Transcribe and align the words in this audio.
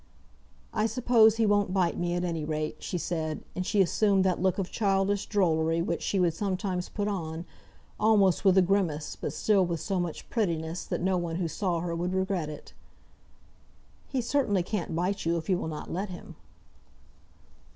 "I 0.73 0.87
suppose 0.87 1.35
he 1.35 1.45
won't 1.45 1.75
bite 1.75 1.95
me, 1.95 2.15
at 2.15 2.23
any 2.23 2.43
rate," 2.43 2.81
she 2.81 2.97
said, 2.97 3.43
and 3.55 3.63
she 3.63 3.83
assumed 3.83 4.23
that 4.23 4.41
look 4.41 4.57
of 4.57 4.71
childish 4.71 5.27
drollery 5.27 5.79
which 5.79 6.01
she 6.01 6.19
would 6.19 6.33
sometimes 6.33 6.89
put 6.89 7.07
on, 7.07 7.45
almost 7.99 8.43
with 8.43 8.57
a 8.57 8.63
grimace, 8.63 9.15
but 9.15 9.31
still 9.31 9.63
with 9.63 9.79
so 9.79 9.99
much 9.99 10.27
prettiness 10.27 10.85
that 10.85 11.01
no 11.03 11.17
one 11.19 11.35
who 11.35 11.47
saw 11.47 11.81
her 11.81 11.95
would 11.95 12.15
regret 12.15 12.49
it. 12.49 12.73
"He 14.07 14.21
certainly 14.21 14.63
can't 14.63 14.95
bite 14.95 15.23
you, 15.23 15.37
if 15.37 15.47
you 15.51 15.59
will 15.59 15.67
not 15.67 15.93
let 15.93 16.09
him." 16.09 16.35